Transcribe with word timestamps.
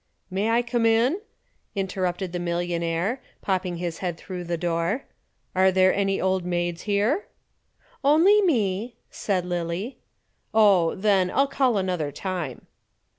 "May 0.31 0.49
I 0.49 0.63
come 0.63 0.87
in?" 0.87 1.21
interrupted 1.75 2.33
the 2.33 2.39
millionaire, 2.39 3.21
popping 3.43 3.75
his 3.77 3.99
head 3.99 4.17
through 4.17 4.45
the 4.45 4.57
door. 4.57 5.03
"Are 5.53 5.71
there 5.71 5.93
any 5.93 6.19
Old 6.19 6.43
Maids 6.43 6.81
here?" 6.89 7.27
"Only 8.03 8.41
me," 8.41 8.95
said 9.11 9.45
Lillie. 9.45 9.99
"Oh, 10.55 10.95
then, 10.95 11.29
I'll 11.29 11.45
call 11.45 11.77
another 11.77 12.11
time." 12.11 12.65